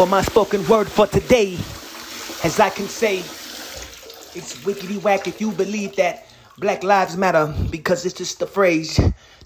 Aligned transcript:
Well, 0.00 0.08
my 0.08 0.22
spoken 0.22 0.66
word 0.66 0.88
for 0.88 1.06
today, 1.06 1.56
as 2.42 2.58
I 2.58 2.70
can 2.70 2.88
say, 2.88 3.18
it's 3.18 4.56
wickety 4.64 4.96
whack 5.02 5.28
if 5.28 5.42
you 5.42 5.52
believe 5.52 5.94
that 5.96 6.26
Black 6.56 6.82
Lives 6.82 7.18
Matter 7.18 7.54
because 7.68 8.06
it's 8.06 8.14
just 8.14 8.40
a 8.40 8.46
phrase, 8.46 8.98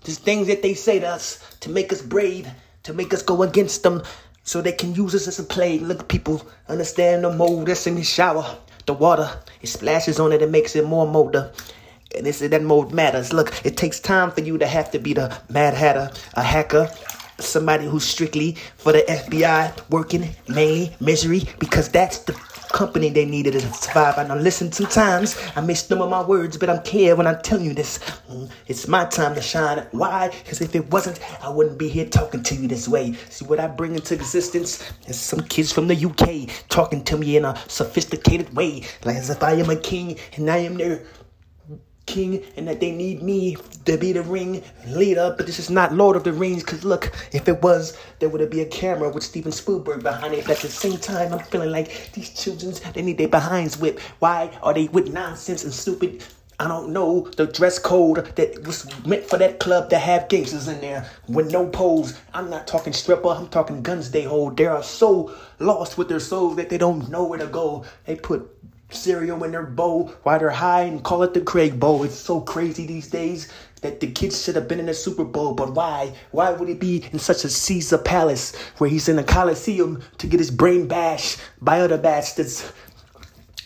just 0.05 0.23
things 0.23 0.47
that 0.47 0.63
they 0.63 0.75
say 0.75 1.01
to 1.01 1.09
us 1.09 1.57
to 1.59 1.71
make 1.71 1.93
us 1.93 2.01
brave, 2.01 2.49
to 2.85 2.95
make 2.95 3.13
us 3.13 3.21
go 3.21 3.43
against 3.43 3.83
them, 3.83 4.05
so 4.45 4.63
they 4.63 4.71
can 4.71 4.95
use 4.95 5.13
us 5.17 5.27
as 5.27 5.41
a 5.41 5.43
play. 5.43 5.81
Look, 5.81 6.07
people, 6.07 6.47
understand 6.69 7.25
the 7.25 7.33
mold 7.33 7.67
that's 7.67 7.89
in 7.89 7.97
the 7.97 8.05
shower, 8.05 8.57
the 8.87 8.95
water, 8.95 9.29
it 9.61 9.67
splashes 9.67 10.21
on 10.21 10.31
it 10.31 10.41
and 10.41 10.53
makes 10.53 10.77
it 10.77 10.87
more 10.87 11.05
molder. 11.05 11.53
And 12.15 12.25
they 12.25 12.31
say 12.31 12.47
that 12.47 12.63
mold 12.63 12.95
matters. 12.95 13.33
Look, 13.33 13.67
it 13.67 13.77
takes 13.77 13.99
time 13.99 14.31
for 14.31 14.43
you 14.43 14.57
to 14.59 14.69
have 14.69 14.93
to 14.93 15.01
be 15.01 15.15
the 15.15 15.37
Mad 15.49 15.75
Hatter, 15.75 16.13
a 16.35 16.45
hacker, 16.45 16.89
somebody 17.39 17.87
who's 17.87 18.05
strictly 18.05 18.57
for 18.77 18.93
the 18.93 19.03
FBI, 19.03 19.91
working 19.91 20.29
mainly 20.49 20.95
misery, 21.01 21.43
because 21.59 21.89
that's 21.89 22.19
the 22.21 22.33
company 22.75 23.09
they 23.09 23.25
needed 23.25 23.53
to 23.53 23.61
survive. 23.61 24.19
I 24.19 24.27
know, 24.27 24.37
listen, 24.37 24.73
sometimes 24.73 25.41
I 25.55 25.61
miss 25.61 25.87
some 25.87 26.03
of 26.03 26.11
my 26.11 26.23
words, 26.23 26.59
but 26.59 26.69
I'm 26.69 26.83
clear 26.83 27.15
when 27.15 27.27
I'm 27.27 27.41
telling 27.41 27.65
you 27.65 27.73
this. 27.73 27.99
Mm, 28.29 28.51
it's 28.67 28.89
my 28.89 29.05
time 29.05 29.37
to 29.37 29.41
shine. 29.41 29.87
Why? 29.93 30.29
Because 30.29 30.61
if 30.61 30.75
it 30.75 30.91
wasn't, 30.91 31.21
I 31.43 31.49
wouldn't 31.51 31.79
be 31.79 31.89
here 31.89 32.07
talking 32.07 32.43
to 32.43 32.55
you 32.55 32.67
this 32.67 32.89
way. 32.89 33.13
See, 33.31 33.45
what 33.45 33.61
I 33.61 33.69
bring 33.69 33.95
into 33.95 34.15
existence 34.15 34.93
is 35.07 35.21
some 35.21 35.41
kids 35.45 35.71
from 35.71 35.87
the 35.87 35.95
UK 35.95 36.51
talking 36.69 37.05
to 37.05 37.17
me 37.17 37.37
in 37.37 37.45
a 37.45 37.57
sophisticated 37.69 38.55
way, 38.57 38.83
like 39.05 39.17
as 39.17 39.31
if 39.31 39.43
I 39.43 39.53
am 39.53 39.71
a 39.71 39.77
king 39.77 40.19
and 40.35 40.51
I 40.51 40.59
am 40.59 40.77
their 40.77 41.05
king 42.07 42.43
and 42.57 42.69
that 42.69 42.81
they 42.81 42.91
need 42.91 43.23
me 43.23 43.57
to 43.85 43.97
be 43.97 44.13
the 44.13 44.23
ring 44.23 44.63
leader, 44.89 45.35
but 45.37 45.47
this 45.47 45.59
is 45.59 45.71
not 45.71 45.95
Lord 45.95 46.17
of 46.17 46.25
the 46.25 46.33
Rings. 46.33 46.63
Cause 46.63 46.85
look, 46.85 47.13
if 47.33 47.49
it 47.49 47.63
was, 47.63 47.99
there 48.19 48.29
would 48.29 48.49
be 48.51 48.61
a 48.61 48.67
camera 48.67 49.09
with 49.11 49.23
Steven 49.23 49.53
Spielberg 49.53 50.03
behind 50.03 50.35
it. 50.35 50.47
But 50.47 50.57
at 50.57 50.63
the 50.63 50.69
same 50.69 50.99
time, 50.99 51.33
I'm 51.33 51.41
feeling 51.41 51.71
like 51.71 52.13
these 52.13 52.31
children, 52.31 52.75
they 52.95 53.03
need 53.03 53.19
their 53.19 53.29
behinds 53.29 53.79
whipped. 53.79 54.01
Why 54.21 54.51
are 54.63 54.75
they 54.75 54.89
with 54.89 55.13
nonsense 55.13 55.65
and 55.65 55.73
stupid? 55.73 56.23
I 56.61 56.69
don't 56.69 56.91
know 56.91 57.29
the 57.37 57.47
dress 57.47 57.81
code 57.81 58.37
that 58.37 58.65
was 58.65 58.87
meant 59.05 59.25
for 59.25 59.39
that 59.39 59.59
club 59.59 59.91
to 59.91 59.99
have 59.99 60.29
gangsters 60.29 60.69
in 60.69 60.81
there 60.81 61.11
with 61.29 61.51
no 61.53 61.67
pose. 61.67 62.19
I'm 62.33 62.49
not 62.49 62.69
talking 62.69 62.93
stripper, 62.93 63.29
I'm 63.29 63.49
talking 63.49 63.83
guns 63.83 64.13
they 64.13 64.23
hold. 64.23 64.57
They 64.57 64.67
are 64.67 64.83
so 64.83 65.35
lost 65.59 65.99
with 65.99 66.09
their 66.09 66.21
souls 66.21 66.57
that 66.57 66.71
they 66.71 66.79
don't 66.79 67.09
know 67.11 67.25
where 67.25 67.41
to 67.41 67.47
go. 67.49 67.85
They 68.07 68.15
put 68.15 68.49
cereal 68.91 69.43
in 69.45 69.53
their 69.53 69.67
bowl 69.67 70.13
while 70.23 70.39
they're 70.39 70.51
high 70.51 70.83
and 70.83 71.03
call 71.03 71.23
it 71.23 71.35
the 71.35 71.41
Craig 71.41 71.79
Bowl. 71.81 72.05
It's 72.05 72.15
so 72.15 72.41
crazy 72.41 72.87
these 72.87 73.09
days 73.09 73.49
that 73.81 74.01
the 74.01 74.11
kids 74.11 74.43
should 74.43 74.55
have 74.55 74.69
been 74.69 74.81
in 74.81 74.87
the 74.87 74.95
Super 74.95 75.25
Bowl, 75.25 75.55
but 75.55 75.75
why? 75.75 76.15
Why 76.31 76.53
would 76.53 76.69
he 76.69 76.75
be 76.75 77.05
in 77.13 77.19
such 77.19 77.45
a 77.45 77.51
Caesar 77.51 77.99
Palace 77.99 78.57
where 78.79 78.89
he's 78.89 79.09
in 79.09 79.19
a 79.19 79.25
Coliseum 79.25 80.03
to 80.19 80.27
get 80.27 80.41
his 80.41 80.51
brain 80.51 80.89
bashed 80.89 81.39
by 81.61 81.81
other 81.81 81.99
bastards? 81.99 82.73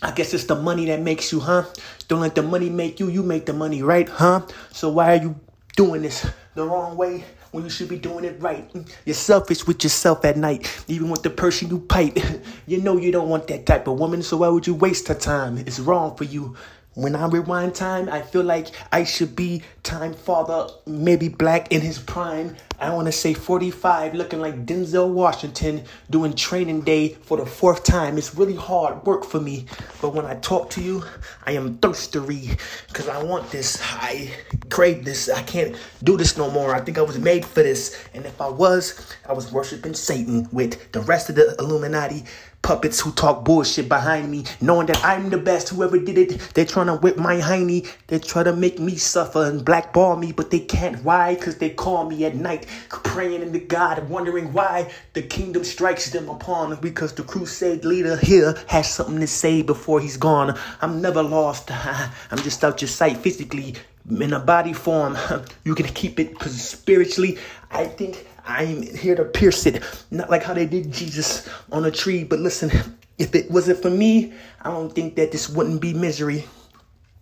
I 0.03 0.13
guess 0.13 0.35
it's 0.35 0.45
the 0.45 0.55
money 0.55 0.87
that 0.87 1.01
makes 1.01 1.33
you, 1.33 1.41
huh? 1.41 1.65
Don't 2.07 2.21
let 2.21 2.35
the 2.35 2.43
money 2.43 2.71
make 2.71 3.01
you, 3.01 3.09
you 3.09 3.23
make 3.23 3.47
the 3.47 3.53
money, 3.53 3.83
right? 3.83 4.09
Huh? 4.09 4.47
So 4.73 4.91
why 4.91 5.17
are 5.17 5.23
you 5.23 5.41
doing 5.77 6.03
this 6.03 6.27
the 6.55 6.65
wrong 6.65 6.97
way? 6.97 7.25
When 7.53 7.65
you 7.65 7.71
should 7.71 7.89
be 7.89 7.99
doing 7.99 8.25
it 8.25 8.41
right. 8.41 8.71
You're 9.05 9.15
selfish 9.15 9.67
with 9.67 9.83
yourself 9.83 10.25
at 10.25 10.37
night, 10.37 10.85
even 10.89 11.11
with 11.11 11.23
the 11.23 11.31
person 11.31 11.71
you 11.71 11.81
pipe. 11.81 12.19
You 12.67 12.83
know 12.83 12.99
you 12.99 13.11
don't 13.11 13.31
want 13.31 13.47
that 13.49 13.65
type 13.65 13.87
of 13.87 13.99
woman, 13.99 14.23
so 14.23 14.39
why 14.39 14.49
would 14.49 14.67
you 14.67 14.75
waste 14.75 15.09
her 15.09 15.15
time? 15.15 15.57
It's 15.57 15.81
wrong 15.81 16.15
for 16.17 16.25
you. 16.25 16.55
When 16.99 17.15
I 17.15 17.29
rewind 17.29 17.77
time, 17.77 18.09
I 18.09 18.23
feel 18.23 18.43
like 18.43 18.73
I 18.91 19.05
should 19.05 19.37
be 19.37 19.63
time 19.85 20.15
father, 20.15 20.67
maybe 20.85 21.29
black 21.29 21.71
in 21.71 21.81
his 21.81 22.01
prime. 22.01 22.57
I 22.81 22.93
want 22.93 23.07
to 23.07 23.13
say 23.13 23.35
45, 23.35 24.15
looking 24.15 24.41
like 24.41 24.67
Denzel 24.67 25.09
Washington, 25.09 25.85
doing 26.11 26.33
training 26.33 26.81
day 26.81 27.11
for 27.11 27.37
the 27.37 27.47
fourth 27.47 27.85
time. 27.85 28.19
It's 28.19 28.35
really 28.35 28.57
hard 28.57 29.05
work 29.07 29.25
for 29.25 29.41
me. 29.41 29.67
But 30.01 30.13
when 30.13 30.27
I 30.27 30.35
talk 30.41 30.71
to 30.71 30.83
you, 30.83 31.05
I 31.47 31.53
am 31.53 31.79
thirsty 31.79 32.57
because 32.89 33.09
I 33.09 33.23
want 33.23 33.49
this. 33.53 33.81
I 33.81 34.33
crave 34.69 35.05
this. 35.05 35.29
I 35.29 35.43
can't 35.43 35.77
do 36.03 36.17
this 36.17 36.37
no 36.37 36.51
more. 36.51 36.75
I 36.75 36.81
think 36.81 36.99
I 36.99 37.03
was 37.03 37.19
made 37.19 37.45
for 37.45 37.63
this. 37.63 37.97
And 38.13 38.27
if 38.27 38.41
I 38.41 38.49
was, 38.49 39.15
I 39.29 39.33
was 39.35 39.53
worshiping 39.53 39.95
Satan 39.95 40.49
with 40.51 40.91
the 40.91 41.01
rest 41.03 41.31
of 41.31 41.37
the 41.37 41.55
Illuminati 41.61 42.25
puppets 42.69 43.01
who 43.01 43.11
talk 43.13 43.47
bullshit 43.47 43.89
behind 43.89 44.31
me, 44.31 44.45
knowing 44.61 44.87
that 44.87 45.03
I'm 45.03 45.31
the 45.31 45.39
best. 45.39 45.71
Whoever 45.71 45.99
did 45.99 46.19
it, 46.19 46.39
they're 46.53 46.67
trying 46.67 46.89
to 46.89 46.97
whip 46.97 47.17
my 47.17 47.37
hiney. 47.37 47.91
They 48.09 48.19
try 48.19 48.43
to 48.43 48.55
make 48.55 48.79
me 48.79 48.97
suffer 48.97 49.47
and 49.47 49.65
blackball 49.65 50.17
me, 50.17 50.33
but 50.33 50.51
they 50.51 50.61
can't. 50.61 51.03
Why? 51.03 51.35
Because 51.35 51.57
they 51.57 51.71
call 51.71 52.05
me 52.05 52.27
at 52.27 52.35
night, 52.35 52.67
praying 52.91 53.41
into 53.41 53.59
God, 53.59 54.11
wondering 54.11 54.53
why 54.53 54.93
the 55.15 55.23
kingdom 55.23 55.65
strikes 55.65 56.11
them 56.11 56.29
upon. 56.29 56.79
Because 56.83 57.15
the 57.15 57.23
crusade 57.23 57.87
leader 57.87 58.19
here 58.19 58.55
has 58.67 58.93
something 58.93 59.21
to 59.21 59.27
say 59.27 59.63
before 59.63 59.99
he's 59.99 60.19
gone. 60.19 60.55
I'm 60.83 61.01
never 61.01 61.23
lost. 61.23 61.71
I'm 62.31 62.39
just 62.43 62.63
out 62.63 62.83
your 62.83 62.91
sight 62.91 63.17
physically 63.17 63.77
in 64.11 64.35
a 64.35 64.41
body 64.41 64.75
form. 64.75 65.17
You 65.65 65.75
can 65.75 65.87
keep 65.87 66.21
it 66.21 66.31
because 66.33 66.61
spiritually, 66.61 67.39
I 67.71 67.87
think 67.87 68.27
I'm 68.49 68.83
here 68.83 69.15
to 69.15 69.25
pierce 69.27 69.67
it. 69.67 69.85
Not 70.11 70.31
like 70.31 70.43
how 70.43 70.55
they 70.55 70.67
did 70.67 70.91
Jesus 70.91 71.49
on 71.71 71.85
a 71.85 71.91
tree. 71.91 72.25
But 72.25 72.41
listen, 72.41 72.71
if 73.19 73.35
it 73.35 73.51
wasn't 73.51 73.83
for 73.83 73.91
me, 73.91 74.33
I 74.63 74.71
don't 74.71 74.93
think 74.95 75.17
that 75.17 75.33
this 75.33 75.51
wouldn't 75.51 75.83
be 75.83 75.95
misery 75.95 76.47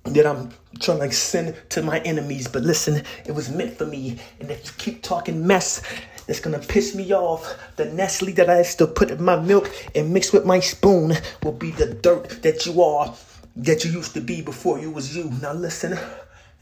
that 0.05 0.27
I'm 0.27 0.51
trying 0.81 1.01
to 1.01 1.13
send 1.13 1.57
to 1.71 1.83
my 1.83 1.99
enemies. 2.01 2.49
But 2.49 2.63
listen, 2.63 3.03
it 3.27 3.33
was 3.33 3.51
meant 3.51 3.77
for 3.77 3.87
me. 3.87 4.19
And 4.41 4.51
if 4.51 4.67
you 4.67 4.73
keep 4.79 5.03
talking 5.03 5.47
mess, 5.47 5.83
it's 6.29 6.41
gonna 6.41 6.61
piss 6.61 6.95
me 6.95 7.13
off. 7.13 7.57
The 7.77 7.87
Nestle 7.87 8.33
that 8.35 8.49
I 8.49 8.63
to 8.63 8.87
put 8.87 9.11
in 9.11 9.23
my 9.23 9.37
milk 9.41 9.71
and 9.97 10.13
mix 10.15 10.33
with 10.33 10.47
my 10.47 10.61
spoon 10.61 11.15
will 11.43 11.53
be 11.53 11.73
the 11.73 11.95
dirt 11.95 12.43
that 12.43 12.67
you 12.67 12.83
are, 12.83 13.15
that 13.57 13.85
you 13.85 13.91
used 13.91 14.15
to 14.15 14.21
be 14.21 14.43
before 14.43 14.79
you 14.79 14.91
was 14.93 15.17
you. 15.17 15.33
Now 15.43 15.55
listen. 15.55 15.99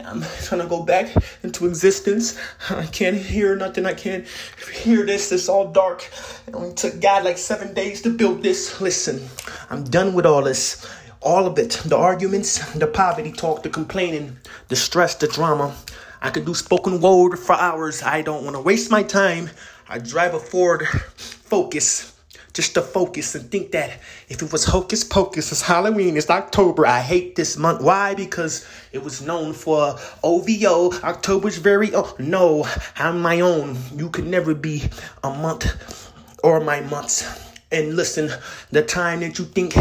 I'm 0.00 0.22
trying 0.42 0.60
to 0.60 0.66
go 0.66 0.82
back 0.82 1.14
into 1.42 1.66
existence. 1.66 2.38
I 2.70 2.86
can't 2.86 3.16
hear 3.16 3.56
nothing. 3.56 3.86
I 3.86 3.94
can't 3.94 4.26
hear 4.72 5.06
this. 5.06 5.30
It's 5.32 5.48
all 5.48 5.72
dark. 5.72 6.08
It 6.46 6.54
only 6.54 6.74
took 6.74 7.00
God 7.00 7.24
like 7.24 7.38
seven 7.38 7.74
days 7.74 8.02
to 8.02 8.10
build 8.10 8.42
this. 8.42 8.80
Listen, 8.80 9.28
I'm 9.70 9.84
done 9.84 10.14
with 10.14 10.26
all 10.26 10.42
this. 10.42 10.86
All 11.20 11.46
of 11.46 11.58
it. 11.58 11.80
The 11.84 11.96
arguments, 11.96 12.72
the 12.74 12.86
poverty 12.86 13.32
talk, 13.32 13.62
the 13.62 13.70
complaining, 13.70 14.36
the 14.68 14.76
stress, 14.76 15.14
the 15.14 15.28
drama. 15.28 15.74
I 16.20 16.30
could 16.30 16.44
do 16.44 16.54
spoken 16.54 17.00
word 17.00 17.36
for 17.38 17.54
hours. 17.54 18.02
I 18.02 18.22
don't 18.22 18.44
want 18.44 18.56
to 18.56 18.62
waste 18.62 18.90
my 18.90 19.02
time. 19.02 19.50
I 19.88 19.98
drive 19.98 20.34
a 20.34 20.40
Ford 20.40 20.86
Focus 21.16 22.13
just 22.54 22.74
to 22.74 22.82
focus 22.82 23.34
and 23.34 23.50
think 23.50 23.72
that 23.72 23.98
if 24.28 24.40
it 24.40 24.52
was 24.52 24.64
hocus 24.64 25.02
pocus, 25.02 25.50
it's 25.50 25.60
Halloween, 25.60 26.16
it's 26.16 26.30
October. 26.30 26.86
I 26.86 27.00
hate 27.00 27.34
this 27.34 27.56
month. 27.56 27.82
Why? 27.82 28.14
Because 28.14 28.66
it 28.92 29.02
was 29.02 29.20
known 29.20 29.52
for 29.52 29.98
OVO, 30.22 30.92
October's 31.02 31.58
very 31.58 31.94
oh 31.94 32.14
no, 32.18 32.66
I'm 32.96 33.20
my 33.20 33.40
own. 33.40 33.76
You 33.94 34.08
could 34.08 34.26
never 34.26 34.54
be 34.54 34.84
a 35.24 35.30
month 35.30 36.12
or 36.44 36.60
my 36.60 36.80
months. 36.80 37.26
And 37.72 37.96
listen, 37.96 38.30
the 38.70 38.82
time 38.82 39.20
that 39.20 39.38
you 39.38 39.44
think 39.44 39.74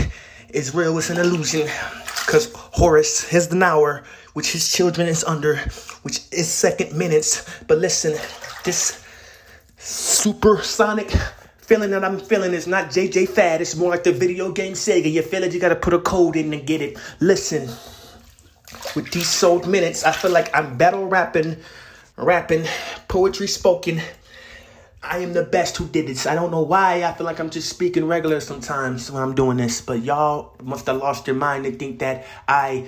is 0.50 0.74
real 0.74 0.98
is 0.98 1.12
an 1.12 1.18
illusion. 1.18 1.70
Because 2.26 2.52
Horus 2.56 3.30
has 3.30 3.50
the 3.50 3.64
hour, 3.64 4.04
which 4.34 4.52
his 4.52 4.72
children 4.72 5.08
is 5.08 5.24
under, 5.24 5.58
which 6.02 6.22
is 6.32 6.52
second 6.52 6.98
minutes. 6.98 7.48
But 7.68 7.78
listen, 7.78 8.18
this 8.64 9.04
supersonic 9.78 11.14
feeling 11.64 11.92
that 11.92 12.04
I'm 12.04 12.20
feeling 12.20 12.54
is 12.54 12.68
not 12.68 12.90
JJ 12.90 13.30
Fad. 13.30 13.62
It's 13.62 13.76
more 13.76 13.90
like 13.90 14.04
the 14.04 14.12
video 14.12 14.52
game 14.52 14.74
Sega. 14.74 15.10
You 15.12 15.22
feel 15.22 15.44
it, 15.44 15.54
you 15.54 15.60
gotta 15.60 15.76
put 15.76 15.94
a 15.94 16.00
code 16.00 16.36
in 16.36 16.52
to 16.52 16.58
get 16.58 16.82
it. 16.82 16.98
Listen, 17.22 17.70
with 18.96 19.12
these 19.12 19.30
sold 19.30 19.68
minutes, 19.68 20.04
I 20.04 20.12
feel 20.12 20.32
like 20.32 20.54
I'm 20.54 20.78
battle 20.78 21.08
rapping, 21.08 21.58
rapping, 22.18 22.66
poetry 23.08 23.48
spoken. 23.48 24.02
I 25.02 25.20
am 25.20 25.34
the 25.34 25.44
best 25.44 25.78
who 25.78 25.88
did 25.88 26.08
this. 26.08 26.26
I 26.26 26.36
don't 26.36 26.52
know 26.52 26.62
why. 26.62 27.04
I 27.04 27.14
feel 27.14 27.26
like 27.26 27.40
I'm 27.40 27.50
just 27.50 27.70
speaking 27.70 28.06
regular 28.06 28.40
sometimes 28.40 29.10
when 29.10 29.24
I'm 29.24 29.36
doing 29.36 29.58
this, 29.58 29.82
but 29.82 30.02
y'all 30.02 30.56
must 30.62 30.88
have 30.88 30.98
lost 30.98 31.28
your 31.28 31.36
mind 31.36 31.64
to 31.64 31.72
think 31.72 32.00
that 32.00 32.26
I 32.48 32.88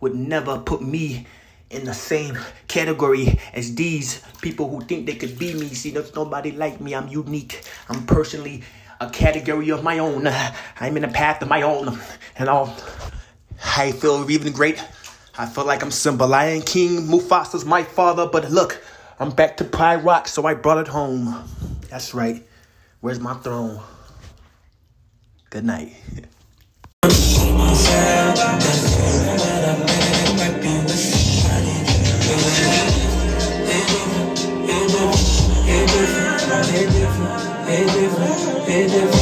would 0.00 0.14
never 0.14 0.58
put 0.58 0.82
me 0.82 1.26
in 1.70 1.84
the 1.84 1.94
same 1.94 2.38
category 2.68 3.38
as 3.52 3.74
these 3.74 4.22
people 4.40 4.68
who 4.68 4.80
think 4.82 5.06
they 5.06 5.16
could 5.16 5.38
be 5.38 5.54
me. 5.54 5.68
See, 5.68 5.90
there's 5.90 6.14
nobody 6.14 6.52
like 6.52 6.80
me. 6.80 6.94
I'm 6.94 7.08
unique. 7.08 7.62
I'm 7.88 8.06
personally 8.06 8.62
a 9.00 9.10
category 9.10 9.70
of 9.70 9.82
my 9.82 9.98
own. 9.98 10.28
I'm 10.80 10.96
in 10.96 11.04
a 11.04 11.08
path 11.08 11.42
of 11.42 11.48
my 11.48 11.62
own. 11.62 11.98
And 12.38 12.48
I'll, 12.48 12.74
I 13.76 13.92
feel 13.92 14.30
even 14.30 14.52
great. 14.52 14.82
I 15.38 15.46
feel 15.46 15.64
like 15.64 15.82
I'm 15.82 15.90
Simba. 15.90 16.24
Lion 16.24 16.62
King. 16.62 17.08
Mufasa's 17.08 17.64
my 17.64 17.82
father. 17.82 18.26
But 18.26 18.50
look, 18.50 18.82
I'm 19.18 19.30
back 19.30 19.56
to 19.58 19.64
Pride 19.64 20.04
Rock, 20.04 20.28
so 20.28 20.46
I 20.46 20.54
brought 20.54 20.78
it 20.78 20.88
home. 20.88 21.44
That's 21.90 22.14
right. 22.14 22.42
Where's 23.00 23.20
my 23.20 23.34
throne? 23.34 23.80
Good 25.50 25.64
night. 25.64 25.94
different, 38.66 39.15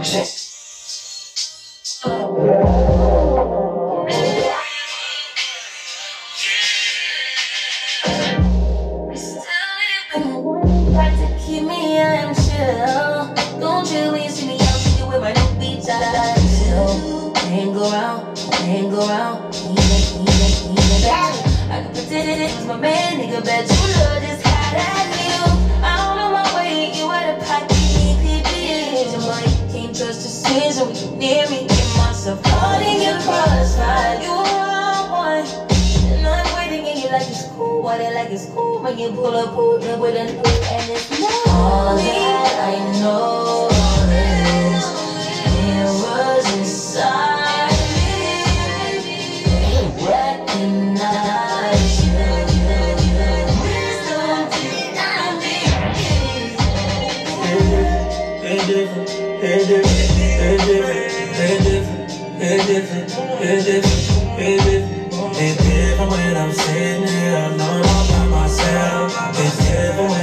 It's 0.00 0.12
different. 0.12 0.51
My 22.66 22.76
man, 22.78 23.18
nigga, 23.18 23.44
bet 23.44 23.68
you 23.68 23.76
love 23.98 24.22
this 24.22 24.40
hot 24.44 24.76
at 24.78 25.06
view. 25.18 25.82
I 25.82 25.98
don't 25.98 26.30
my 26.30 26.46
way, 26.54 26.94
you 26.94 27.10
out 27.10 27.34
of 27.34 27.44
pocket, 27.44 27.76
deeply 27.90 28.38
being 28.46 29.10
your 29.10 29.20
money. 29.20 29.50
Can't 29.72 29.90
trust 29.96 30.22
decision 30.22 30.86
when 30.86 30.96
you 30.96 31.10
near 31.18 31.50
me. 31.50 31.66
Get 31.66 31.96
myself 31.98 32.40
caught 32.44 32.80
in 32.80 33.02
your 33.02 33.18
crossfire. 33.20 34.22
You 34.22 34.30
are 34.30 35.10
one. 35.10 35.46
And 36.06 36.24
I'm 36.24 36.46
waiting 36.54 36.86
in 36.86 36.98
you 36.98 37.10
like 37.10 37.26
it's 37.26 37.48
cool, 37.50 37.82
what 37.82 38.00
it 38.00 38.14
like 38.14 38.30
it's 38.30 38.46
cool. 38.46 38.80
When 38.80 38.96
you 38.96 39.10
pull 39.10 39.34
up, 39.34 39.54
pull 39.54 39.82
up 39.82 39.98
with 39.98 40.14
a 40.14 40.24
new 40.24 40.38
and 40.38 40.90
it's 40.90 41.10
not 41.18 41.48
all 41.48 41.96
that 41.96 42.56
I 42.62 43.00
know. 43.00 43.68
Is, 44.06 44.86
there 45.50 45.86
was 45.86 46.58
inside. 46.58 47.51
It's 58.64 58.70
different, 58.70 59.10
it's 59.42 59.66
different, 59.66 59.90
it's 59.90 60.66
different, 60.66 61.10
it's 62.40 62.66
different, 62.66 63.10
it's 63.42 63.64
different, 63.64 63.96
it's 65.36 65.56
different, 65.64 66.10
when 66.12 66.36
I'm 66.36 66.52
sitting 66.52 67.08
here 67.08 67.38
alone 67.50 67.82
by 67.82 68.26
myself. 68.30 69.10
It's 69.36 69.56
different 69.56 70.10
when 70.10 70.21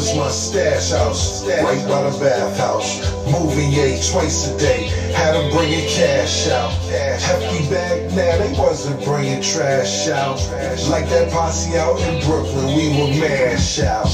was 0.00 0.16
my 0.16 0.30
stash 0.30 0.92
house, 0.92 1.44
right 1.44 1.86
by 1.86 2.08
the 2.08 2.18
bathhouse. 2.18 3.04
Moving 3.30 3.70
A 3.74 4.00
twice 4.10 4.48
a 4.48 4.58
day, 4.58 4.88
had 5.12 5.32
to 5.32 5.54
bring 5.54 5.68
bringing 5.68 5.86
cash 5.90 6.48
out. 6.48 6.72
Hefty 7.20 7.68
bag, 7.68 8.08
now 8.16 8.38
they 8.38 8.58
wasn't 8.58 9.04
bringing 9.04 9.42
trash 9.42 10.08
out. 10.08 10.40
Like 10.88 11.06
that 11.10 11.30
posse 11.30 11.76
out 11.76 12.00
in 12.00 12.24
Brooklyn, 12.24 12.74
we 12.76 12.88
would 12.96 13.20
mash 13.20 13.80
out. 13.80 14.06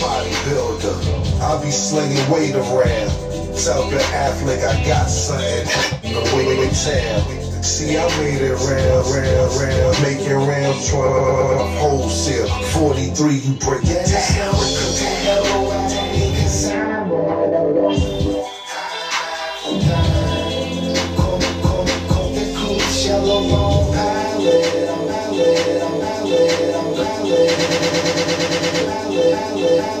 Bodybuilder, 0.00 1.40
I 1.42 1.62
be 1.62 1.70
slinging 1.70 2.30
weight 2.30 2.54
around. 2.54 3.10
Tell 3.60 3.90
the 3.90 4.00
athlete 4.16 4.64
I 4.64 4.82
got 4.86 5.04
something. 5.04 5.66
The 6.02 6.22
way 6.34 6.46
we 6.58 6.66
town. 6.72 7.46
See, 7.66 7.98
I 7.98 8.06
made 8.20 8.40
it 8.40 8.54
round, 8.54 9.06
round, 9.10 9.50
round. 9.58 10.02
Make 10.02 10.20
it 10.20 10.34
round 10.34 10.78
12. 10.88 11.78
Wholesale. 11.78 12.48
43, 12.78 13.34
you 13.34 13.54
break 13.58 13.82
it 13.84 14.06
down. 14.06 14.54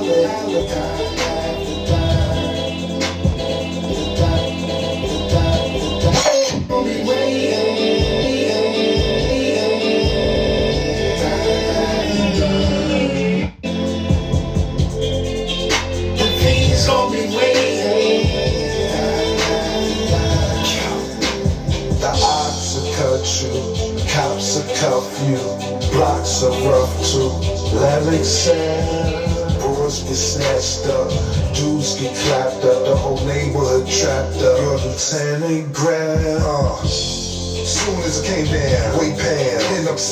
The 0.06 1.05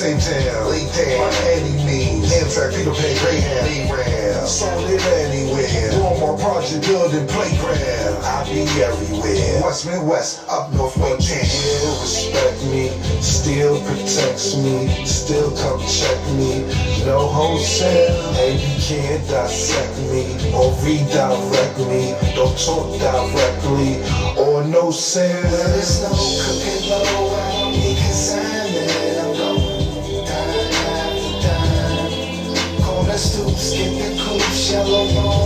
same 0.05 0.21
town, 0.21 0.69
down, 0.93 1.33
by 1.33 1.33
any 1.49 1.73
means. 1.89 2.29
Amtrak, 2.29 2.77
Peter 2.77 2.93
Pan, 2.93 3.17
Greyhound, 3.25 3.91
ran, 3.91 4.47
sold 4.47 4.91
it 4.91 5.01
anywhere. 5.01 5.97
Walmart 5.97 6.39
project 6.41 6.85
building 6.87 7.27
playground, 7.29 8.21
I 8.21 8.45
be 8.45 8.69
everywhere. 8.85 9.63
West 9.65 9.87
Midwest, 9.87 10.47
up 10.51 10.71
north, 10.75 10.97
way 10.99 11.17
can 11.17 11.45
Still 11.49 11.97
respect 12.05 12.61
me, 12.69 12.93
still 13.23 13.81
protects 13.89 14.57
me, 14.57 15.07
still 15.07 15.51
come 15.57 15.81
check 15.89 16.21
me. 16.37 16.69
No 17.07 17.27
wholesale, 17.27 18.37
and 18.45 18.61
you 18.61 18.77
can't 18.85 19.27
dissect 19.27 19.97
me 20.13 20.53
or 20.53 20.69
redirect 20.85 21.79
me. 21.89 22.13
Don't 22.37 22.53
talk 22.61 22.93
directly 23.01 24.05
or 24.37 24.65
no 24.65 24.91
sale. 24.91 25.41
There's 25.49 26.03
no 26.03 26.13
cooking 26.13 26.91
low, 26.91 27.54
shallow 34.75 35.44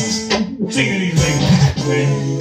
Sick 0.00 0.32
of 0.32 1.00
these 1.00 1.14
niggas, 1.14 1.88
man. 1.88 2.38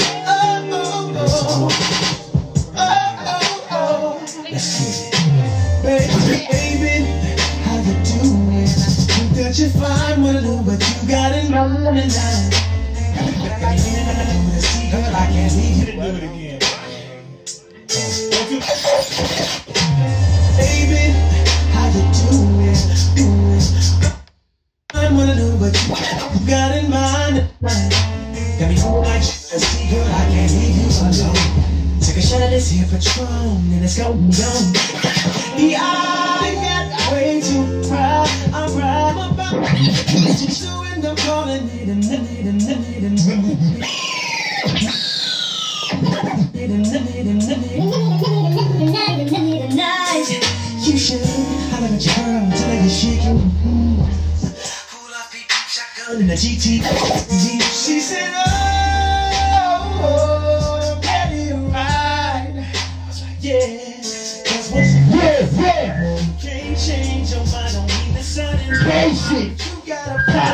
Let's 4.51 4.77
get 4.77 4.97
it. 5.07 5.15
Baby, 5.83 6.47
baby, 6.51 7.11
how 7.63 7.77
you 7.77 7.93
doing? 8.05 8.67
Think 8.67 9.31
that 9.35 9.59
you're 9.59 9.69
fine 9.71 10.23
with 10.23 10.45
it, 10.45 10.65
but 10.65 10.79
you 10.81 11.09
got 11.09 11.31
it 11.33 11.51
wrong 11.53 11.97
in 11.97 12.09
line. 12.09 12.51
Got 13.61 13.77
me 13.77 13.89
in 13.99 14.05
the 14.07 14.61
see 14.61 14.87
her, 14.89 15.11
I 15.15 15.27
can't 15.31 15.55
leave 15.55 15.77
Had 15.77 15.87
you. 15.87 15.93
to 15.93 16.11
do 16.11 16.17
it 16.17 16.23
again. 16.23 16.78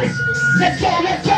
Let's 0.06 0.82
go, 0.82 0.88
let's 1.04 1.26
go. 1.26 1.34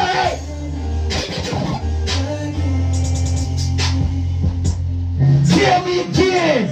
Tell 5.55 5.85
me 5.85 6.01
again. 6.01 6.69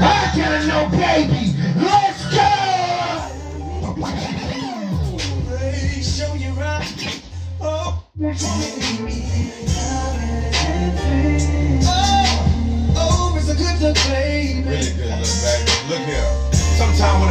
I 0.00 0.32
got 0.36 0.64
no 0.66 0.88
baby. 0.96 1.44
Let's 1.76 2.22
go. 2.32 2.50
Show 6.00 6.34
you 6.34 6.52
right. 6.52 7.22
Oh. 7.60 8.04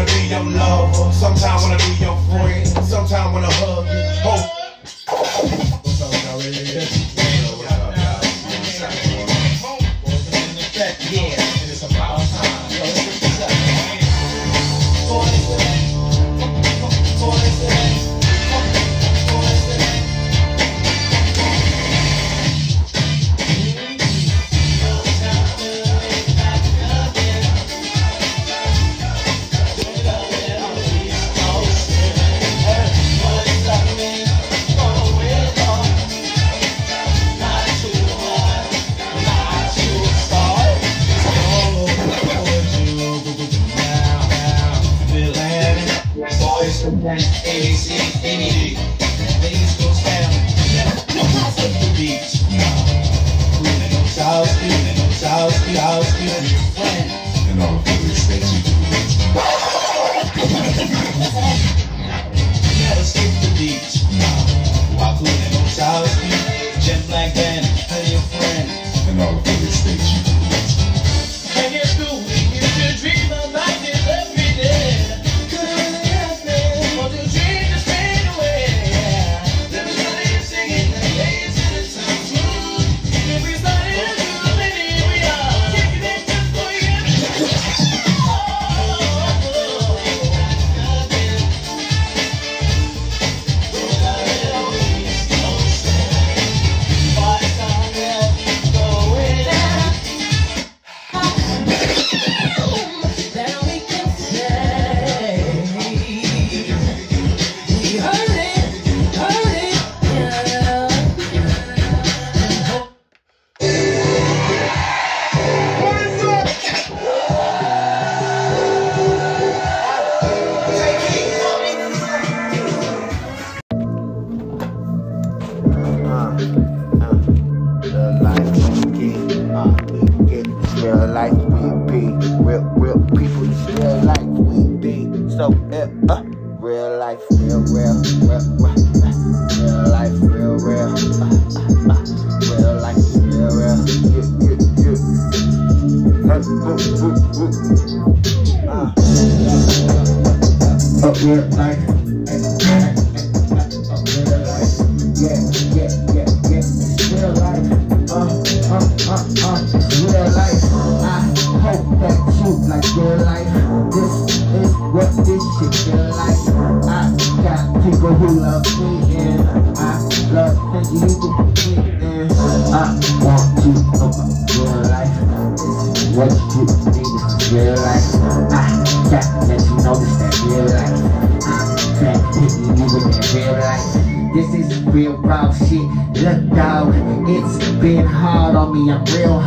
Be 0.07 0.27
your 0.29 0.43
lover, 0.43 1.11
sometime 1.11 1.61
wanna 1.61 1.77
be 1.77 1.91
your 2.03 2.17
friend, 2.29 2.67
sometime 2.85 3.33
wanna 3.33 3.51
hug 3.51 3.85
you. 3.85 4.21
Oh. 4.25 4.56
And 47.09 48.66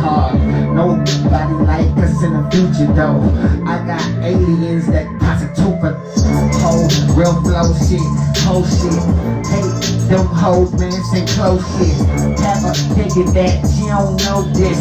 hard. 0.01 0.41
Nobody 0.73 1.53
like 1.69 1.97
us 2.01 2.23
in 2.23 2.33
the 2.33 2.43
future, 2.49 2.91
though. 2.93 3.21
I 3.69 3.85
got 3.85 4.01
aliens 4.23 4.87
that 4.87 5.07
positive 5.19 5.79
for 5.79 5.93
whole 6.61 6.89
real 7.17 7.35
flow 7.41 7.69
shit, 7.85 8.01
whole 8.41 8.65
shit. 8.65 8.97
Hey, 9.45 9.65
them 10.09 10.25
hoes, 10.25 10.73
man, 10.79 10.91
say 11.09 11.25
close 11.35 11.61
shit. 11.77 11.97
Have 12.41 12.65
a 12.65 12.73
nigga 12.97 13.33
that 13.33 13.61
you 13.77 13.87
don't 13.93 14.17
know 14.25 14.41
this. 14.53 14.79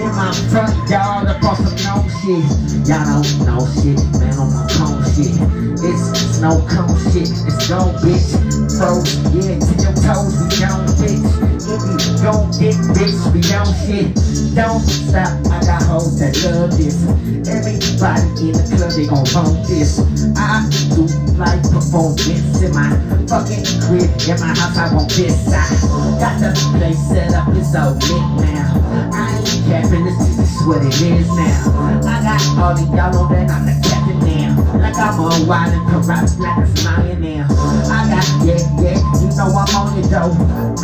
In 0.00 0.10
my 0.16 0.32
front 0.52 0.76
yard, 0.88 1.28
up 1.28 1.42
on 1.44 1.56
some 1.56 1.76
no 1.84 1.96
shit. 2.20 2.44
Y'all 2.88 3.04
don't 3.08 3.28
know 3.48 3.64
shit, 3.80 3.98
man, 4.20 4.36
on 4.36 4.52
my 4.52 4.64
cone 4.76 5.02
shit. 5.12 5.36
It's 5.80 6.36
snow 6.36 6.64
cone 6.68 6.96
shit. 7.12 7.28
It's 7.28 7.68
go, 7.68 7.92
bitch. 8.04 8.36
Froze, 8.76 9.16
yeah, 9.34 9.58
to 9.58 9.72
your 9.82 9.94
toes, 10.04 10.36
we 10.40 10.48
don't 10.60 10.88
bitch. 11.00 11.57
You 11.68 11.76
don't 12.24 12.48
get 12.56 12.80
bitch, 12.96 13.20
we 13.28 13.40
don't 13.44 13.68
shit. 13.84 14.16
Don't 14.56 14.80
stop, 14.80 15.36
I 15.52 15.60
got 15.60 15.82
hoes 15.84 16.18
that 16.18 16.32
love 16.48 16.72
this. 16.72 17.04
Everybody 17.44 18.24
in 18.48 18.56
the 18.56 18.64
club, 18.72 18.96
they 18.96 19.04
gon' 19.04 19.28
want 19.36 19.68
this. 19.68 20.00
I 20.32 20.64
do 20.96 21.04
like 21.36 21.60
performance 21.68 22.62
in 22.64 22.72
my 22.72 22.88
fucking 23.28 23.68
crib. 23.84 24.08
In 24.24 24.40
my 24.40 24.56
house, 24.56 24.80
I 24.80 24.94
want 24.96 25.12
this. 25.12 25.36
I 25.52 25.68
got 26.16 26.40
the 26.40 26.56
place 26.72 26.96
set 27.04 27.36
up, 27.36 27.52
it's 27.52 27.72
so 27.76 27.92
lit 28.00 28.24
now. 28.40 28.72
I 29.12 29.36
ain't 29.36 29.60
capping, 29.68 30.08
this 30.08 30.40
is 30.40 30.66
what 30.66 30.80
it 30.80 30.96
is 31.04 31.28
now. 31.36 32.00
I 32.08 32.16
got 32.24 32.40
all 32.56 32.72
of 32.72 32.80
y'all 32.96 33.12
know 33.12 33.28
that 33.28 33.50
I'm 33.50 33.66
the 33.68 33.76
captain 33.84 34.18
now. 34.24 34.37
Like 34.76 34.96
I'm 34.96 35.18
a 35.18 35.46
wild 35.46 35.72
and 35.72 35.84
corrupt, 35.88 36.38
like 36.38 36.58
a 36.58 37.16
now. 37.18 37.46
I 37.88 38.08
got, 38.10 38.26
yeah, 38.44 38.60
yeah, 38.82 38.98
you 39.20 39.28
know 39.36 39.48
I'm 39.48 39.70
on 39.76 39.98
it 39.98 40.06
though. 40.10 40.32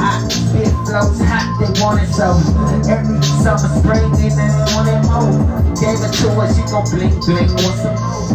I 0.01 0.27
spit 0.29 0.73
flows 0.87 1.21
hot, 1.21 1.47
they 1.61 1.69
want 1.81 2.01
it 2.03 2.09
so. 2.09 2.39
Every 2.89 3.21
summer, 3.43 3.69
spring, 3.81 4.05
and 4.05 4.33
then 4.33 4.35
they 4.37 4.49
want 4.73 4.89
it 4.89 5.01
more. 5.09 5.33
Gave 5.77 6.01
it 6.01 6.13
to 6.21 6.27
her, 6.33 6.47
she 6.53 6.63
gon' 6.71 6.85
bling, 6.91 7.15
bling, 7.21 7.51
want 7.63 7.77
some 7.79 7.95
more. 7.95 8.35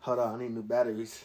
Hold 0.00 0.20
on, 0.20 0.34
I 0.36 0.38
need 0.38 0.54
new 0.54 0.62
batteries. 0.62 1.24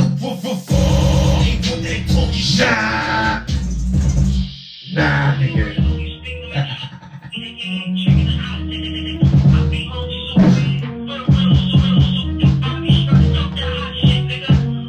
ain't 0.23 1.65
what 1.67 1.81
they 1.81 2.03
talking 2.07 2.31
shit. 2.31 2.67
Nah, 2.67 3.45
nah, 4.93 5.35
nigga. 5.35 5.65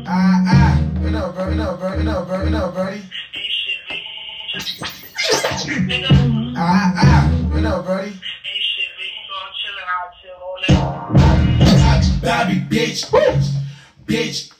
Ah, 0.06 0.44
ah. 0.46 0.78
What 1.00 1.14
up? 1.14 1.34
Ah, 6.56 6.92
ah. 6.96 7.82
Brody? 7.82 8.12
Bobby, 12.22 12.54
bitch, 12.70 13.10
bitch, 14.06 14.51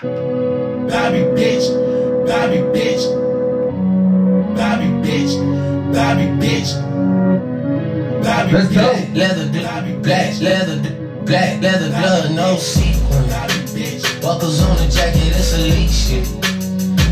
Bobby, 0.00 1.20
bitch, 1.36 1.68
Bobby, 2.26 2.56
bitch, 2.72 3.04
Bobby, 4.56 4.86
bitch, 5.04 5.36
Bobby, 5.92 6.24
bitch, 6.40 6.72
Bobby, 8.24 8.52
Let's 8.52 8.72
go. 8.74 8.80
bitch, 8.94 9.14
Leather, 9.14 9.44
Bobby, 9.62 9.92
black 9.96 10.30
bitch, 10.32 10.40
leather, 10.42 10.80
black 11.26 11.60
leather 11.60 11.90
glove, 11.90 12.30
no 12.30 12.56
sequin. 12.56 13.28
Bobby, 13.28 13.52
bitch, 13.76 14.02
Buckles 14.22 14.62
on 14.62 14.74
the 14.78 14.88
jacket, 14.88 15.36
it's 15.36 15.52
elite 15.52 15.90
shit. 15.90 16.26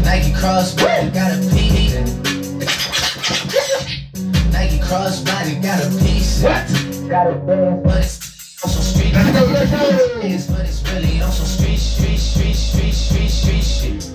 Nike 0.02 0.32
crossbody 0.32 1.12
got 1.12 1.32
a 1.32 1.36
piece. 1.54 1.94
Nike 4.50 4.78
crossbody 4.78 5.60
got 5.62 5.84
a 5.84 5.88
piece. 6.02 6.42
What? 6.42 6.66
Got 7.10 7.26
a 7.26 7.34
band, 7.34 7.82
but 9.12 9.26
it's 9.26 9.36
on 9.36 9.46
some 9.48 9.66
street. 9.66 10.32
Let's 10.32 10.48
go, 10.48 10.48
let's 10.48 10.48
go. 10.48 10.54
But 10.54 10.66
it's 10.66 10.92
really 10.92 11.20
on 11.22 11.32
some 11.32 11.46
street, 11.46 11.78
street, 11.78 12.18
street, 12.18 12.54
street, 12.54 12.92
street, 12.94 13.30
street 13.30 13.62
shit. 13.62 14.14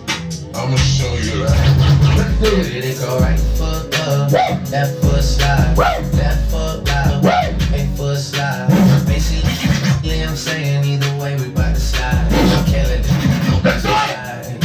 I'ma 0.56 0.76
show 0.78 1.14
you 1.16 1.46
that. 1.46 2.40
Did 2.42 2.86
it 2.86 3.00
go 3.00 3.20
right 3.20 3.40
foot 3.58 4.00
up, 4.02 4.32
left 4.72 5.02
foot 5.02 5.24
slide, 5.24 5.78
left 5.78 6.52
foot 6.52 6.90
out, 6.90 7.24
right 7.24 7.56
foot 7.96 8.18
slide. 8.18 8.68
Basically, 9.08 10.24
I'm 10.24 10.36
saying 10.36 10.84
either 10.86 11.18
way 11.22 11.36
we 11.38 11.50
bout 11.50 11.74
to 11.76 11.82
slide. 11.82 12.28
I'm 12.32 12.66
killing 12.66 13.00
it. 13.00 13.80
slide. 13.80 14.60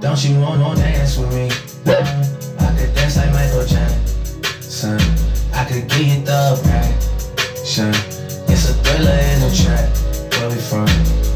Don't 0.00 0.22
you 0.24 0.38
want 0.38 0.76
to 0.76 0.82
dance 0.82 1.16
with 1.16 1.32
me? 1.32 1.50
I 1.86 2.74
could 2.76 2.94
dance 2.94 3.16
like 3.16 3.32
Michael 3.32 3.64
Jackson. 3.66 5.00
I 5.54 5.64
could 5.64 5.88
you 5.88 6.24
the. 6.26 6.58
It's 7.64 7.78
a 7.78 8.11
in 9.08 9.40
the. 9.40 9.50
Where 10.38 10.48
we 10.50 10.56
from? 10.56 10.86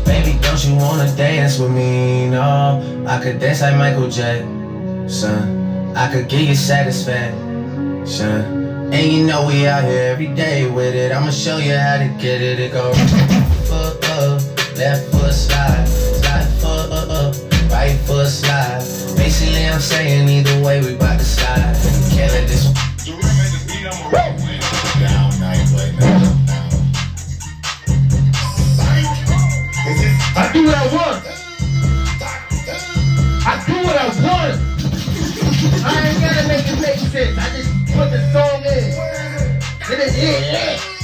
Baby, 0.04 0.38
don't 0.40 0.64
you 0.64 0.76
wanna 0.76 1.14
dance 1.16 1.58
with 1.58 1.70
me? 1.70 2.28
No, 2.30 3.04
I 3.06 3.20
could 3.22 3.38
dance 3.38 3.60
like 3.62 3.76
Michael 3.76 4.08
Jackson. 4.08 5.66
I 5.96 6.12
could 6.12 6.28
give 6.28 6.42
you 6.42 6.54
satisfaction. 6.54 7.34
And 8.92 9.12
you 9.12 9.26
know 9.26 9.46
we 9.46 9.66
out 9.66 9.84
here 9.84 10.12
every 10.12 10.28
day 10.28 10.70
with 10.70 10.94
it. 10.94 11.12
I'ma 11.12 11.30
show 11.30 11.58
you 11.58 11.76
how 11.76 11.98
to 11.98 12.08
get 12.20 12.40
it. 12.40 12.60
It 12.60 12.72
go 12.72 12.90
up, 12.90 14.40
left 14.76 15.10
foot 15.10 15.32
slide, 15.32 15.86
slide 15.88 16.48
foot 16.60 16.92
up, 16.92 17.34
right 17.70 17.96
foot 18.06 18.28
slide. 18.28 18.80
Basically, 19.16 19.66
I'm 19.66 19.80
saying 19.80 20.28
either 20.28 20.62
way 20.64 20.80
we 20.80 20.94
bout 20.94 21.18
to 21.18 21.24
slide. 21.24 21.76
Can't 22.10 22.32
let 22.32 22.46
this 22.46 22.66
And 40.18 40.95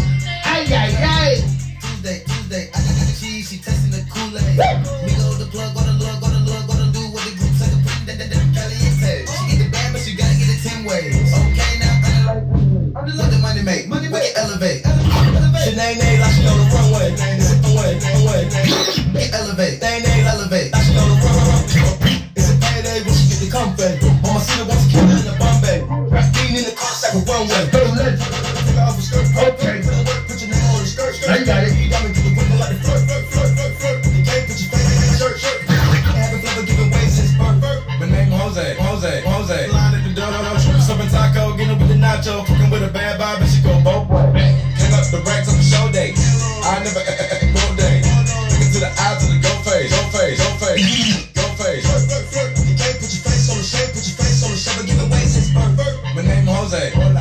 Jose. 56.73 57.12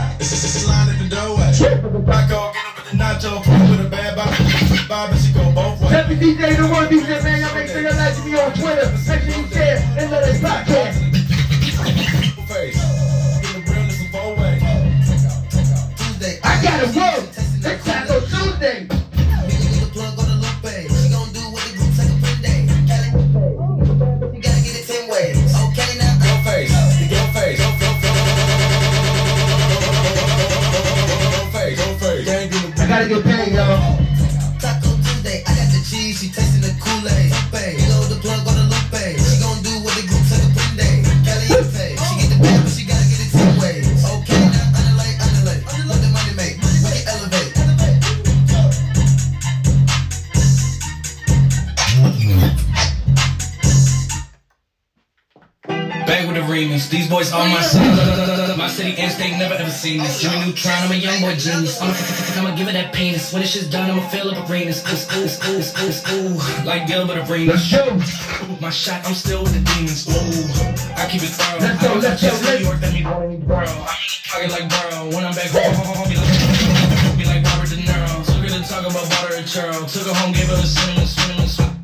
This. 60.63 60.81
I'm 60.83 60.91
a 60.91 60.95
young 60.95 61.21
boy 61.21 61.35
genius. 61.35 61.81
I'ma, 61.81 61.93
I'ma 62.39 62.55
give 62.55 62.67
it 62.67 62.73
that 62.73 62.93
penis. 62.93 63.31
When 63.33 63.41
this 63.41 63.51
shit's 63.51 63.67
done, 63.67 63.89
I'ma 63.89 64.07
fill 64.09 64.31
up 64.31 64.49
arenas. 64.49 64.83
Ooh, 64.85 65.19
ooh, 65.19 65.29
ooh, 65.49 65.61
ooh, 65.81 66.35
ooh. 66.35 66.65
Like 66.65 66.87
Gilbert 66.87 67.29
Arenas. 67.29 67.71
Let's 67.71 67.71
go. 67.71 68.57
My 68.59 68.69
shot, 68.69 69.05
I'm 69.05 69.13
still 69.13 69.43
with 69.43 69.53
the 69.53 69.61
demons. 69.73 70.07
Ooh, 70.07 70.93
I 70.95 71.07
keep 71.09 71.23
it 71.23 71.29
thorough. 71.33 71.59
Let's 71.59 71.81
go, 71.81 71.93
I 71.93 71.97
let's 71.97 72.21
go, 72.21 72.27
let's- 72.29 72.59
New 72.59 72.65
York, 72.65 72.79
that 72.79 72.93
me 72.93 73.01
bro. 73.03 73.15
I'm 73.17 73.31
in 73.31 73.39
the 73.41 73.45
pocket 73.47 74.51
like 74.51 74.69
Burrow. 74.69 75.05
When 75.11 75.25
I'm 75.25 75.35
back 75.35 75.49
home, 75.51 76.09
be 76.09 76.15
like, 76.15 77.17
be 77.17 77.25
like 77.25 77.43
Robert 77.45 77.69
De 77.69 77.75
Niro. 77.77 78.25
Took 78.25 78.43
her 78.43 78.49
to 78.49 78.63
talk 78.67 78.85
about 78.85 79.09
butter 79.09 79.35
and 79.35 79.45
churro. 79.45 79.91
Took 79.91 80.07
her 80.07 80.13
home, 80.13 80.31
gave 80.31 80.47
her 80.47 80.55
the 80.55 80.67
cinnamon, 80.67 81.05
cinnamon, 81.07 81.47
cinnamon. 81.47 81.77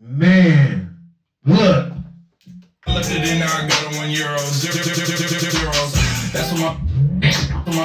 Man, 0.00 0.96
look. 1.44 1.92
Look 2.86 3.04
at 3.04 3.10
it 3.10 3.38
now, 3.38 3.46
I 3.46 3.68
got 3.68 3.92
it 3.92 3.96
one 3.98 4.10
euro. 4.10 4.36
Zero, 4.38 4.72
zero, 4.82 4.94
zero, 4.94 5.16
zero, 5.16 5.28
zero, 5.40 5.50
zeros. 5.52 6.32
That's 6.32 6.52
what 6.52 6.60
my 6.60 6.90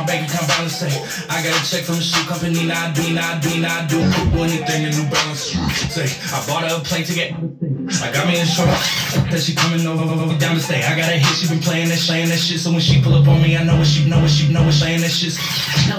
my 0.06 0.14
bank 0.14 0.30
account 0.30 0.48
balance 0.48 0.78
say 0.78 0.92
I 1.30 1.42
got 1.42 1.54
a 1.58 1.62
check 1.66 1.84
from 1.84 1.98
a 1.98 2.02
shoe 2.02 2.26
company, 2.30 2.66
now 2.66 2.90
I 2.90 2.94
do, 2.94 3.14
now 3.14 3.34
I 3.34 3.40
do, 3.40 3.60
now 3.60 3.82
I 3.82 3.86
do. 3.88 4.00
Anything 4.46 4.84
in 4.86 4.92
New 4.94 5.10
Balance 5.10 5.58
say 5.90 6.06
I 6.30 6.46
bought 6.46 6.70
her 6.70 6.78
a 6.78 6.80
plane 6.80 7.04
ticket. 7.04 7.34
I 7.34 8.12
got 8.14 8.28
me 8.28 8.40
insurance 8.40 8.86
that 9.32 9.42
she 9.42 9.56
coming 9.56 9.86
over, 9.88 10.04
over, 10.04 10.30
over 10.30 10.38
down 10.38 10.56
to 10.56 10.62
stay. 10.62 10.84
I 10.84 10.96
got 10.96 11.10
a 11.10 11.18
hit, 11.18 11.36
she 11.38 11.48
been 11.48 11.60
playing 11.60 11.90
that, 11.90 11.98
playing 12.00 12.30
that 12.30 12.38
shit. 12.38 12.60
So 12.60 12.72
when 12.72 12.80
she 12.80 13.02
pull 13.02 13.16
up 13.16 13.28
on 13.28 13.42
me, 13.42 13.58
I 13.58 13.64
know 13.64 13.78
what 13.78 13.88
she 13.88 14.08
know 14.08 14.22
what 14.22 14.30
she 14.30 14.52
know 14.52 14.64
what 14.64 14.74
saying 14.74 15.02
that 15.02 15.10
shit. 15.10 15.34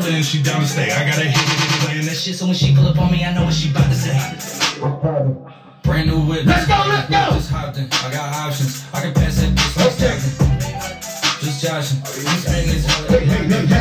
Then 0.03 0.23
she 0.23 0.43
down 0.43 0.61
to 0.61 0.67
stay. 0.67 0.91
I 0.93 1.09
got 1.09 1.19
a 1.19 1.27
hit, 1.27 1.35
she 1.35 1.67
been 1.67 1.81
playing 1.83 2.07
that 2.07 2.17
shit. 2.17 2.35
So 2.37 2.47
when 2.47 2.55
she 2.55 2.75
pull 2.75 2.87
up 2.87 2.99
on 2.99 3.11
me, 3.11 3.25
I 3.25 3.35
know 3.35 3.45
what 3.45 3.55
she 3.55 3.71
about 3.71 3.91
to 3.91 3.97
say. 3.97 4.15
Brand 5.83 6.11
new 6.11 6.21
whip. 6.27 6.47
Let's 6.47 6.67
go, 6.67 6.85
let's 6.87 7.11
go. 7.11 7.35
Just 7.35 7.51
hopped 7.51 7.79
in. 7.79 7.87
I 7.91 8.11
got 8.13 8.35
options. 8.35 8.85
I 8.93 9.03
can 9.03 9.15
pass 9.15 9.41
that 9.41 9.51
bitch 9.55 9.77
like 9.77 9.93
Stockton. 9.93 10.56
Joshing. 11.67 11.99
We 12.15 12.23
spend 12.47 12.71
this 12.71 12.87
holiday. 12.87 13.27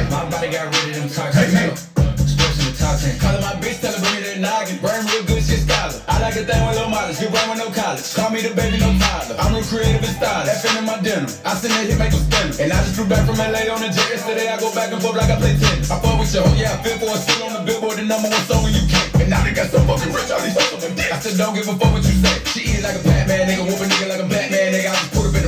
My 0.09 0.25
body 0.25 0.49
got 0.49 0.73
rid 0.73 0.97
of 0.97 1.05
them 1.05 1.05
toxins. 1.05 1.85
Expressing 2.17 2.65
the 2.65 2.73
top 2.81 2.97
10. 2.97 3.21
Calling 3.21 3.45
my 3.45 3.53
bitch, 3.61 3.77
tell 3.77 3.93
her 3.93 4.01
bring 4.01 4.17
me 4.17 4.21
that 4.25 4.41
noggin. 4.41 4.81
Burn 4.81 5.05
real 5.05 5.21
good, 5.29 5.45
shit 5.45 5.61
scholar. 5.61 5.93
I 6.09 6.17
like 6.17 6.33
a 6.33 6.49
thing 6.49 6.65
with 6.65 6.81
low 6.81 6.89
mileage, 6.89 7.21
you 7.21 7.29
run 7.29 7.45
with 7.45 7.61
no 7.61 7.69
college. 7.69 8.01
Call 8.17 8.33
me 8.33 8.41
the 8.41 8.57
baby, 8.57 8.81
no 8.81 8.89
Tyler. 8.97 9.37
I'm 9.37 9.53
real 9.53 9.61
creative 9.69 10.01
and 10.01 10.17
stylish. 10.17 10.65
That 10.65 10.81
in 10.81 10.85
my 10.89 10.97
dinner. 10.97 11.29
I 11.45 11.53
send 11.53 11.77
that 11.77 11.85
hit, 11.85 12.01
make 12.01 12.09
them 12.09 12.25
spin. 12.25 12.65
And 12.65 12.73
I 12.73 12.81
just 12.81 12.97
flew 12.97 13.05
back 13.05 13.21
from 13.21 13.37
LA 13.37 13.69
on 13.69 13.77
the 13.77 13.93
jet 13.93 14.09
yesterday. 14.09 14.49
I 14.49 14.57
go 14.57 14.73
back 14.73 14.89
and 14.89 14.97
forth 14.97 15.21
like 15.21 15.29
I 15.29 15.37
play 15.37 15.53
tennis. 15.53 15.85
I 15.93 16.01
fuck 16.01 16.17
with 16.17 16.33
your 16.33 16.41
hoe, 16.41 16.57
yeah, 16.57 16.73
I 16.73 16.81
feel 16.81 16.97
for 16.97 17.13
a 17.13 17.21
still 17.21 17.45
on 17.45 17.53
the 17.53 17.61
billboard, 17.69 18.01
the 18.01 18.05
number 18.09 18.33
one 18.33 18.45
song 18.49 18.65
when 18.65 18.73
you 18.73 18.81
can. 18.89 19.05
And 19.21 19.29
now 19.29 19.45
they 19.45 19.53
got 19.53 19.69
so 19.69 19.77
fucking 19.85 20.09
rich, 20.09 20.33
all 20.33 20.41
these 20.41 20.57
hustle 20.57 20.81
them 20.81 20.97
dick. 20.97 21.13
I 21.13 21.21
said, 21.21 21.37
don't 21.37 21.53
give 21.53 21.69
a 21.69 21.77
fuck 21.77 21.93
what 21.93 22.01
you 22.01 22.17
say. 22.17 22.33
She 22.49 22.65
eat 22.65 22.81
it 22.81 22.83
like 22.89 22.97
a 22.97 23.03
Batman, 23.05 23.45
nigga, 23.45 23.61
whoop 23.61 23.77
a 23.77 23.85
nigga 23.85 24.09
like 24.09 24.25
a 24.25 24.29
Batman, 24.29 24.73
nigga. 24.73 24.89
I 24.89 24.97
just 24.97 25.13
put 25.13 25.29
up 25.29 25.37
in 25.37 25.44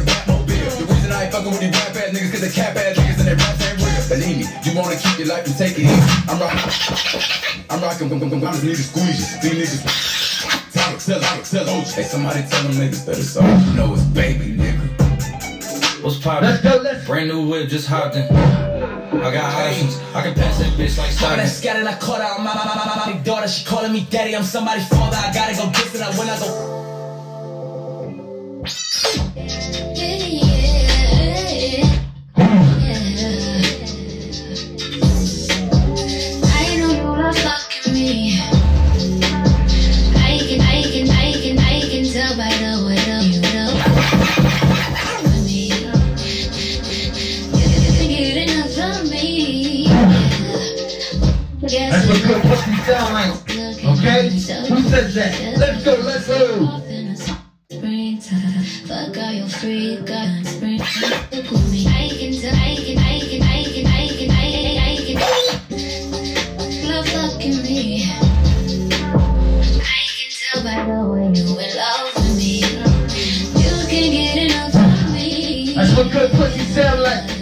niggas, 2.37 2.55
cause 2.55 2.55
they 2.55 2.61
cap 2.61 2.75
ass 2.75 2.97
niggas 2.97 3.19
and 3.19 3.27
they 3.27 3.35
raps 3.35 3.61
ain't 3.65 3.77
real. 3.79 4.09
Believe 4.09 4.37
me, 4.37 4.45
you 4.63 4.77
wanna 4.77 4.95
keep 4.95 5.17
your 5.19 5.27
life 5.27 5.45
and 5.45 5.57
take 5.57 5.73
it 5.73 5.85
easy. 5.85 6.01
I'm 6.29 6.39
rocking, 6.39 6.71
I'm 7.69 7.81
rocking, 7.81 8.47
I 8.47 8.51
just 8.51 8.63
need 8.63 8.75
to 8.75 8.83
squeeze 8.83 9.43
you. 9.43 9.49
These 9.49 9.81
niggas. 9.81 10.17
Tell 10.73 10.93
it, 10.93 10.99
tell 10.99 11.39
it, 11.39 11.45
tell 11.45 11.67
it. 11.67 11.87
Hey, 11.93 12.03
somebody 12.03 12.41
tell 12.47 12.63
them 12.63 12.73
niggas 12.73 13.05
that 13.05 13.17
it's 13.17 13.37
all 13.37 13.47
you 13.47 13.73
know 13.73 13.93
it's 13.93 14.03
baby, 14.03 14.55
nigga. 14.55 16.03
What's 16.03 16.19
poppin'? 16.19 16.49
Let's 16.49 16.61
go, 16.61 16.79
let's 16.81 17.05
Brand 17.05 17.29
new 17.29 17.47
whip, 17.49 17.69
just 17.69 17.87
hopped 17.87 18.15
in. 18.15 18.23
I 18.23 19.33
got 19.33 19.53
options. 19.53 19.97
I 20.13 20.21
can 20.21 20.33
pass 20.35 20.59
that 20.59 20.71
bitch 20.77 20.97
like 20.97 21.07
When 21.07 21.39
I 21.39 21.45
Stockton. 21.45 21.47
scattered, 21.47 21.87
I 21.87 21.95
caught 21.97 22.21
her. 22.21 22.43
My, 22.43 22.53
my, 22.53 22.65
my, 22.65 22.75
my, 22.75 22.85
my, 22.85 23.13
my 23.13 23.19
daughter, 23.23 23.47
she 23.47 23.65
calling 23.65 23.91
me 23.91 24.05
daddy. 24.09 24.35
I'm 24.35 24.43
somebody's 24.43 24.87
father. 24.87 25.17
I 25.17 25.33
gotta 25.33 25.55
go 25.55 25.69
get 25.71 25.95
it. 25.95 26.01
I 26.01 26.17
when 26.17 26.29
I 26.29 26.39
go. 26.39 26.73
I 30.43 30.46
That's 51.89 52.07
what 52.07 52.21
good 52.23 52.41
pussy 52.41 52.75
sound 52.83 53.13
like. 53.13 53.31
Okay? 53.97 54.29
Who 54.67 54.81
says 54.89 55.15
that? 55.15 55.57
Let's 55.57 55.83
go, 55.85 55.95
let's 56.03 56.27
go. 56.27 56.65
off 56.65 56.83
in 56.89 57.13
the 57.13 57.15
springtime. 57.71 58.63
Fuck 58.87 59.17
all 59.17 59.31
your 59.31 59.47
free 59.47 59.95
gun. 60.03 60.43
Look 60.43 61.51
me. 61.71 61.87
I 61.87 62.09
can 62.11 62.33
tell, 62.35 62.55
I 62.55 62.75
can, 62.75 62.97
I 62.97 63.19
can, 63.23 63.41
I 63.41 63.63
can, 63.63 63.87
I 63.87 64.07
can, 64.09 64.31
I 64.31 64.51
can, 64.51 64.77
I 64.83 64.97
can. 65.05 65.15
Love 66.89 67.07
fucking 67.07 67.63
me. 67.63 68.11
I 69.71 70.03
can 70.17 70.29
tell 70.35 70.63
by 70.63 70.83
the 70.83 70.99
way 71.07 71.31
you 71.31 71.47
in 71.57 71.71
love 71.77 72.11
with 72.15 72.35
me. 72.35 72.67
You 73.63 73.73
can 73.87 74.11
get 74.11 74.37
enough 74.51 74.75
of 74.75 75.13
me. 75.13 75.73
That's 75.75 75.95
what 75.95 76.11
good 76.11 76.31
pussy 76.31 76.65
sound 76.73 77.01
like. 77.01 77.36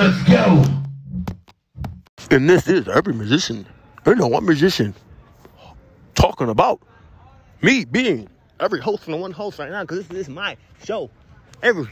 Let's 0.00 0.22
go. 0.22 0.64
And 2.30 2.48
this 2.48 2.66
is 2.68 2.88
every 2.88 3.12
musician, 3.12 3.66
you 4.06 4.14
know, 4.14 4.28
one 4.28 4.46
musician 4.46 4.94
talking 6.14 6.48
about 6.48 6.80
me 7.60 7.84
being 7.84 8.26
every 8.58 8.80
host 8.80 9.06
and 9.08 9.20
one 9.20 9.30
host 9.30 9.58
right 9.58 9.70
now 9.70 9.82
because 9.82 10.08
this 10.08 10.20
is 10.20 10.28
my 10.30 10.56
show. 10.84 11.10
Every 11.62 11.90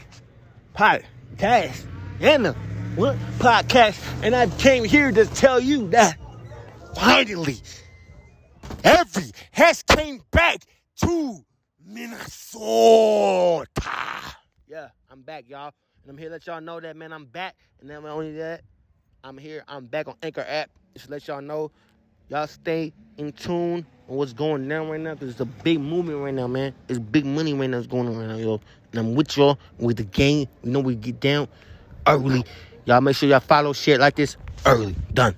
podcast 0.73 1.85
and 2.19 2.45
the 2.47 2.53
what 2.95 3.15
podcast. 3.37 4.01
And 4.23 4.35
I 4.35 4.47
came 4.57 4.85
here 4.85 5.11
to 5.11 5.27
tell 5.27 5.59
you 5.59 5.89
that 5.89 6.17
finally 6.95 7.57
every 8.83 9.25
has 9.51 9.83
came 9.83 10.23
back 10.31 10.63
to 11.03 11.45
Minnesota. 11.85 13.67
Yeah, 14.67 14.89
I'm 15.11 15.21
back, 15.21 15.45
y'all. 15.47 15.73
And 16.09 16.17
I'm 16.17 16.19
here 16.23 16.29
to 16.29 16.33
let 16.33 16.47
y'all 16.47 16.59
know 16.59 16.79
that, 16.79 16.95
man, 16.95 17.13
I'm 17.13 17.25
back. 17.25 17.55
And 17.79 17.87
then 17.87 18.03
only 18.03 18.31
that, 18.37 18.61
I'm 19.23 19.37
here. 19.37 19.63
I'm 19.67 19.85
back 19.85 20.07
on 20.07 20.15
Anchor 20.23 20.43
app. 20.47 20.71
Just 20.95 21.05
to 21.05 21.11
let 21.11 21.27
y'all 21.27 21.39
know, 21.39 21.69
y'all 22.29 22.47
stay 22.47 22.91
in 23.17 23.31
tune 23.31 23.85
on 24.09 24.17
what's 24.17 24.33
going 24.33 24.67
down 24.67 24.89
right 24.89 24.99
now 24.99 25.13
because 25.13 25.29
it's 25.29 25.39
a 25.39 25.45
big 25.45 25.79
movement 25.79 26.17
right 26.17 26.33
now, 26.33 26.47
man. 26.47 26.73
It's 26.87 26.97
big 26.97 27.27
money 27.27 27.53
right 27.53 27.69
now 27.69 27.77
that's 27.77 27.85
going 27.85 28.07
on 28.07 28.17
right 28.17 28.27
now, 28.27 28.37
yo. 28.37 28.59
And 28.91 28.99
I'm 29.01 29.13
with 29.13 29.37
y'all 29.37 29.59
with 29.77 29.97
the 29.97 30.03
game. 30.03 30.47
You 30.63 30.71
know 30.71 30.79
we 30.79 30.95
get 30.95 31.19
down 31.19 31.47
early. 32.07 32.43
Y'all 32.85 33.01
make 33.01 33.15
sure 33.15 33.29
y'all 33.29 33.39
follow, 33.39 33.71
shit 33.73 33.99
like 33.99 34.15
this 34.15 34.35
early. 34.65 34.95
Done. 35.13 35.35